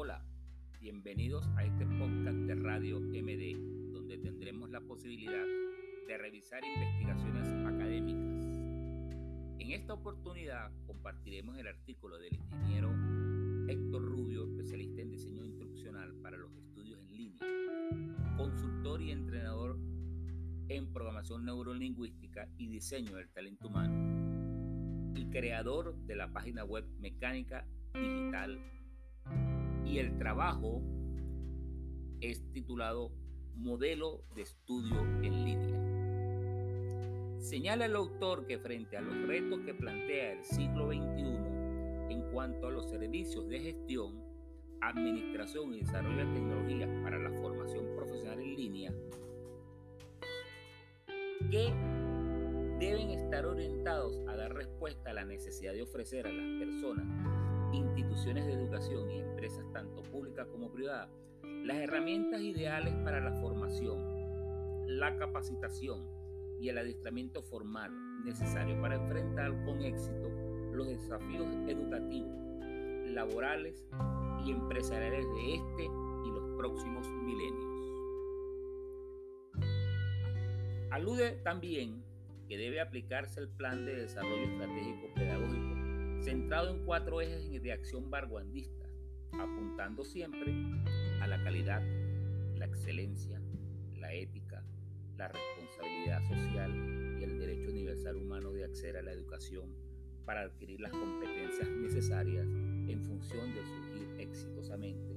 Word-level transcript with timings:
Hola, 0.00 0.24
bienvenidos 0.80 1.44
a 1.56 1.64
este 1.64 1.84
podcast 1.84 2.38
de 2.38 2.54
Radio 2.54 3.00
MD, 3.00 3.90
donde 3.90 4.16
tendremos 4.18 4.70
la 4.70 4.80
posibilidad 4.80 5.44
de 6.06 6.16
revisar 6.16 6.62
investigaciones 6.64 7.48
académicas. 7.66 8.46
En 9.58 9.72
esta 9.72 9.94
oportunidad 9.94 10.70
compartiremos 10.86 11.58
el 11.58 11.66
artículo 11.66 12.16
del 12.16 12.32
ingeniero 12.32 12.94
Héctor 13.66 14.04
Rubio, 14.04 14.44
especialista 14.44 15.02
en 15.02 15.10
diseño 15.10 15.44
instruccional 15.44 16.14
para 16.22 16.36
los 16.36 16.54
estudios 16.54 17.00
en 17.00 17.16
línea, 17.16 18.36
consultor 18.36 19.02
y 19.02 19.10
entrenador 19.10 19.80
en 20.68 20.92
programación 20.92 21.44
neurolingüística 21.44 22.48
y 22.56 22.68
diseño 22.68 23.16
del 23.16 23.30
talento 23.30 23.66
humano, 23.66 25.12
y 25.16 25.28
creador 25.28 25.96
de 26.06 26.14
la 26.14 26.32
página 26.32 26.62
web 26.62 26.84
mecánica 27.00 27.66
digital 27.94 28.60
y 29.88 29.98
el 29.98 30.18
trabajo 30.18 30.82
es 32.20 32.44
titulado 32.52 33.10
Modelo 33.54 34.22
de 34.34 34.42
Estudio 34.42 35.00
en 35.22 35.44
Línea. 35.44 37.38
Señala 37.38 37.86
el 37.86 37.96
autor 37.96 38.46
que 38.46 38.58
frente 38.58 38.98
a 38.98 39.00
los 39.00 39.26
retos 39.26 39.60
que 39.60 39.72
plantea 39.72 40.32
el 40.32 40.44
siglo 40.44 40.88
XXI 40.88 42.12
en 42.12 42.22
cuanto 42.32 42.66
a 42.66 42.70
los 42.70 42.90
servicios 42.90 43.48
de 43.48 43.60
gestión, 43.60 44.22
administración 44.82 45.74
y 45.74 45.80
desarrollo 45.80 46.26
de 46.26 46.34
tecnologías 46.34 46.90
para 47.02 47.18
la 47.18 47.30
formación 47.40 47.86
profesional 47.96 48.40
en 48.40 48.56
línea, 48.56 48.92
que 51.50 51.72
deben 52.78 53.10
estar 53.10 53.46
orientados 53.46 54.18
a 54.28 54.36
dar 54.36 54.54
respuesta 54.54 55.10
a 55.10 55.14
la 55.14 55.24
necesidad 55.24 55.72
de 55.72 55.82
ofrecer 55.82 56.26
a 56.26 56.32
las 56.32 56.58
personas, 56.58 57.06
instituciones 57.72 58.46
de 58.46 58.52
educación 58.54 59.10
y 59.10 59.20
empresas 59.20 59.64
tanto 59.72 60.02
públicas 60.02 60.46
como 60.48 60.70
privadas 60.70 61.08
las 61.64 61.76
herramientas 61.76 62.40
ideales 62.40 62.94
para 63.04 63.20
la 63.20 63.32
formación, 63.40 63.98
la 64.86 65.16
capacitación 65.16 66.02
y 66.60 66.68
el 66.68 66.78
adiestramiento 66.78 67.42
formal 67.42 67.92
necesario 68.24 68.80
para 68.80 68.96
enfrentar 68.96 69.52
con 69.64 69.82
éxito 69.82 70.30
los 70.72 70.88
desafíos 70.88 71.46
educativos, 71.66 72.34
laborales 73.06 73.86
y 74.44 74.50
empresariales 74.50 75.26
de 75.26 75.54
este 75.54 75.84
y 75.84 76.30
los 76.30 76.56
próximos 76.56 77.06
milenios. 77.24 77.78
Alude 80.90 81.32
también 81.44 82.02
que 82.48 82.56
debe 82.56 82.80
aplicarse 82.80 83.40
el 83.40 83.48
plan 83.48 83.84
de 83.84 83.94
desarrollo 83.94 84.44
estratégico 84.44 85.12
pedagógico 85.14 85.67
centrado 86.28 86.68
en 86.68 86.84
cuatro 86.84 87.22
ejes 87.22 87.62
de 87.62 87.72
acción 87.72 88.10
vanguardista, 88.10 88.86
apuntando 89.32 90.04
siempre 90.04 90.52
a 91.22 91.26
la 91.26 91.42
calidad, 91.42 91.80
la 92.54 92.66
excelencia, 92.66 93.40
la 93.96 94.12
ética, 94.12 94.62
la 95.16 95.28
responsabilidad 95.28 96.20
social 96.28 97.18
y 97.18 97.24
el 97.24 97.38
derecho 97.38 97.70
universal 97.70 98.16
humano 98.16 98.52
de 98.52 98.64
acceder 98.64 98.98
a 98.98 99.02
la 99.02 99.12
educación 99.12 99.74
para 100.26 100.42
adquirir 100.42 100.80
las 100.80 100.92
competencias 100.92 101.66
necesarias 101.66 102.46
en 102.46 103.02
función 103.04 103.54
de 103.54 103.64
surgir 103.64 104.20
exitosamente 104.20 105.16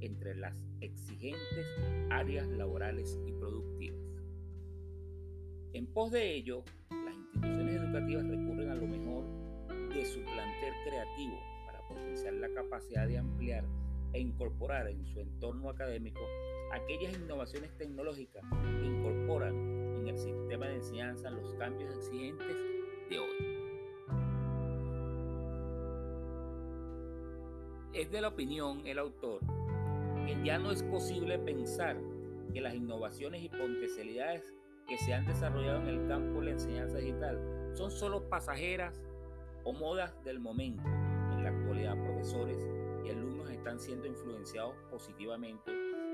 entre 0.00 0.34
las 0.34 0.56
exigentes 0.80 1.66
áreas 2.10 2.48
laborales 2.48 3.16
y 3.28 3.30
productivas. 3.30 4.00
En 5.72 5.86
pos 5.86 6.10
de 6.10 6.34
ello, 6.34 6.64
las 6.90 7.14
instituciones 7.14 7.80
educativas 7.80 8.24
su 10.08 10.22
plantel 10.22 10.72
creativo 10.84 11.38
para 11.66 11.86
potenciar 11.86 12.32
la 12.34 12.48
capacidad 12.48 13.06
de 13.06 13.18
ampliar 13.18 13.64
e 14.12 14.20
incorporar 14.20 14.88
en 14.88 15.04
su 15.04 15.20
entorno 15.20 15.68
académico 15.68 16.20
aquellas 16.72 17.12
innovaciones 17.14 17.76
tecnológicas 17.76 18.42
que 18.80 18.86
incorporan 18.86 19.54
en 19.98 20.08
el 20.08 20.16
sistema 20.16 20.66
de 20.66 20.76
enseñanza 20.76 21.30
los 21.30 21.54
cambios 21.54 21.94
exigentes 21.94 22.56
de 23.10 23.18
hoy. 23.18 23.58
Es 27.92 28.10
de 28.10 28.20
la 28.20 28.28
opinión 28.28 28.86
el 28.86 28.98
autor 28.98 29.40
que 30.26 30.42
ya 30.42 30.58
no 30.58 30.70
es 30.70 30.82
posible 30.82 31.38
pensar 31.38 32.00
que 32.52 32.60
las 32.62 32.74
innovaciones 32.74 33.42
y 33.42 33.48
potencialidades 33.50 34.54
que 34.86 34.96
se 34.96 35.12
han 35.12 35.26
desarrollado 35.26 35.82
en 35.82 35.88
el 35.88 36.08
campo 36.08 36.38
de 36.38 36.46
la 36.46 36.52
enseñanza 36.52 36.96
digital 36.96 37.38
son 37.74 37.90
solo 37.90 38.26
pasajeras 38.30 38.98
o 39.68 39.72
modas 39.74 40.14
del 40.24 40.40
momento. 40.40 40.82
En 41.30 41.44
la 41.44 41.50
actualidad, 41.50 41.94
profesores 42.02 42.66
y 43.04 43.10
alumnos 43.10 43.50
están 43.50 43.78
siendo 43.78 44.06
influenciados 44.06 44.74
positivamente 44.90 45.70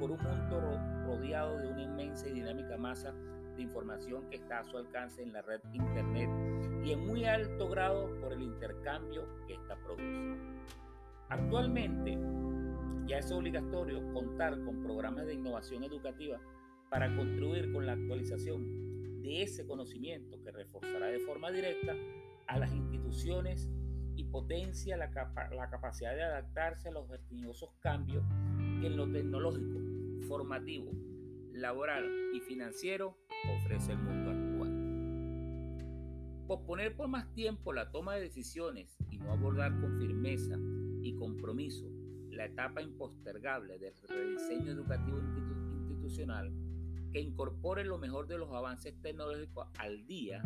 por 0.00 0.10
un 0.10 0.18
mundo 0.18 0.60
rodeado 1.06 1.56
de 1.58 1.68
una 1.68 1.82
inmensa 1.82 2.26
y 2.28 2.32
dinámica 2.32 2.76
masa 2.76 3.14
de 3.54 3.62
información 3.62 4.28
que 4.30 4.36
está 4.38 4.58
a 4.58 4.64
su 4.64 4.76
alcance 4.76 5.22
en 5.22 5.32
la 5.32 5.42
red 5.42 5.60
Internet 5.72 6.28
y 6.84 6.90
en 6.90 7.06
muy 7.06 7.24
alto 7.24 7.68
grado 7.68 8.10
por 8.20 8.32
el 8.32 8.42
intercambio 8.42 9.28
que 9.46 9.54
ésta 9.54 9.76
produce. 9.76 10.36
Actualmente 11.28 12.18
ya 13.06 13.18
es 13.18 13.30
obligatorio 13.30 14.12
contar 14.12 14.60
con 14.64 14.82
programas 14.82 15.24
de 15.26 15.34
innovación 15.34 15.84
educativa 15.84 16.40
para 16.90 17.14
contribuir 17.14 17.72
con 17.72 17.86
la 17.86 17.92
actualización 17.92 19.22
de 19.22 19.42
ese 19.42 19.64
conocimiento 19.64 20.36
que 20.42 20.50
reforzará 20.50 21.06
de 21.06 21.20
forma 21.20 21.52
directa 21.52 21.94
a 22.46 22.58
las 22.58 22.72
instituciones 22.72 23.68
y 24.14 24.24
potencia 24.24 24.96
la, 24.96 25.10
la 25.52 25.68
capacidad 25.68 26.14
de 26.14 26.22
adaptarse 26.22 26.88
a 26.88 26.92
los 26.92 27.08
vertiginosos 27.08 27.70
cambios 27.80 28.24
que 28.80 28.86
en 28.86 28.96
lo 28.96 29.10
tecnológico, 29.10 29.78
formativo, 30.26 30.90
laboral 31.52 32.04
y 32.34 32.40
financiero 32.40 33.18
ofrece 33.58 33.92
el 33.92 33.98
mundo 33.98 34.30
actual. 34.30 34.86
Posponer 36.46 36.96
por 36.96 37.08
más 37.08 37.32
tiempo 37.32 37.72
la 37.72 37.90
toma 37.90 38.14
de 38.14 38.22
decisiones 38.22 38.96
y 39.10 39.18
no 39.18 39.32
abordar 39.32 39.78
con 39.80 39.98
firmeza 39.98 40.56
y 41.02 41.14
compromiso 41.16 41.90
la 42.30 42.46
etapa 42.46 42.82
impostergable 42.82 43.78
del 43.78 43.94
rediseño 44.08 44.72
educativo 44.72 45.18
institucional 45.18 46.52
que 47.12 47.20
incorpore 47.20 47.84
lo 47.84 47.98
mejor 47.98 48.26
de 48.26 48.38
los 48.38 48.52
avances 48.52 48.94
tecnológicos 49.00 49.68
al 49.78 50.06
día 50.06 50.42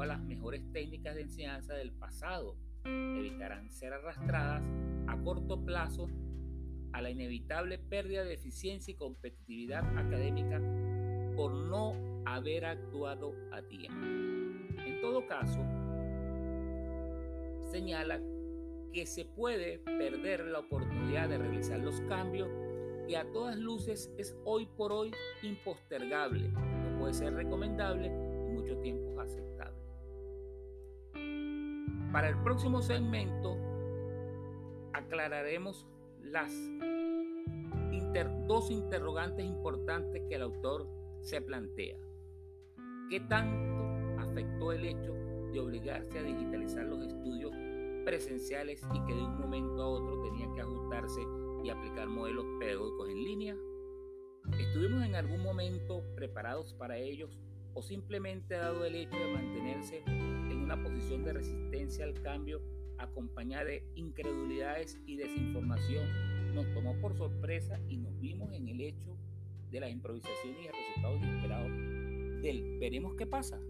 a 0.00 0.06
las 0.06 0.20
mejores 0.20 0.62
técnicas 0.72 1.14
de 1.14 1.22
enseñanza 1.22 1.74
del 1.74 1.92
pasado, 1.92 2.56
evitarán 2.84 3.70
ser 3.70 3.92
arrastradas 3.92 4.62
a 5.06 5.16
corto 5.22 5.64
plazo 5.64 6.08
a 6.92 7.00
la 7.00 7.10
inevitable 7.10 7.78
pérdida 7.78 8.24
de 8.24 8.34
eficiencia 8.34 8.92
y 8.92 8.96
competitividad 8.96 9.84
académica 9.96 10.60
por 11.36 11.52
no 11.52 11.94
haber 12.26 12.64
actuado 12.64 13.34
a 13.52 13.62
tiempo. 13.62 14.04
En 14.84 15.00
todo 15.00 15.26
caso, 15.26 15.60
señala 17.70 18.20
que 18.92 19.06
se 19.06 19.24
puede 19.24 19.78
perder 19.78 20.44
la 20.46 20.60
oportunidad 20.60 21.28
de 21.28 21.38
realizar 21.38 21.78
los 21.80 22.00
cambios 22.02 22.48
que 23.06 23.16
a 23.16 23.30
todas 23.32 23.56
luces 23.56 24.12
es 24.18 24.36
hoy 24.44 24.66
por 24.76 24.92
hoy 24.92 25.12
impostergable, 25.42 26.48
no 26.48 26.98
puede 26.98 27.14
ser 27.14 27.34
recomendable 27.34 28.27
tiempo 28.76 29.20
aceptable. 29.20 29.78
Para 32.12 32.28
el 32.28 32.42
próximo 32.42 32.82
segmento 32.82 33.56
aclararemos 34.92 35.86
las 36.22 36.52
dos 38.46 38.70
interrogantes 38.70 39.44
importantes 39.44 40.22
que 40.28 40.34
el 40.34 40.42
autor 40.42 40.88
se 41.20 41.40
plantea. 41.40 41.96
¿Qué 43.10 43.20
tanto 43.20 44.20
afectó 44.20 44.72
el 44.72 44.84
hecho 44.84 45.12
de 45.52 45.60
obligarse 45.60 46.18
a 46.18 46.22
digitalizar 46.22 46.84
los 46.86 47.02
estudios 47.02 47.52
presenciales 48.04 48.82
y 48.92 49.04
que 49.04 49.14
de 49.14 49.22
un 49.22 49.38
momento 49.38 49.82
a 49.82 49.88
otro 49.88 50.22
tenía 50.22 50.48
que 50.54 50.60
ajustarse 50.60 51.20
y 51.62 51.70
aplicar 51.70 52.08
modelos 52.08 52.44
pedagógicos 52.58 53.08
en 53.08 53.24
línea? 53.24 53.56
¿Estuvimos 54.58 55.04
en 55.04 55.14
algún 55.14 55.42
momento 55.42 56.02
preparados 56.14 56.74
para 56.74 56.96
ellos 56.96 57.38
o 57.74 57.82
simplemente 57.82 58.54
dado 58.54 58.84
el 58.84 58.94
hecho 58.94 59.16
de 59.16 59.32
mantenerse 59.32 60.02
en 60.06 60.58
una 60.58 60.82
posición 60.82 61.24
de 61.24 61.32
resistencia 61.32 62.04
al 62.04 62.14
cambio 62.22 62.60
acompañada 62.98 63.64
de 63.64 63.84
incredulidades 63.94 64.98
y 65.06 65.16
desinformación, 65.16 66.06
nos 66.54 66.72
tomó 66.74 66.94
por 67.00 67.16
sorpresa 67.16 67.80
y 67.88 67.96
nos 67.96 68.18
vimos 68.20 68.52
en 68.52 68.68
el 68.68 68.80
hecho 68.80 69.16
de 69.70 69.80
la 69.80 69.88
improvisación 69.88 70.56
y 70.62 70.66
el 70.66 70.72
resultado 70.72 71.16
inesperado 71.16 71.68
del 72.42 72.78
veremos 72.78 73.14
qué 73.16 73.26
pasa. 73.26 73.60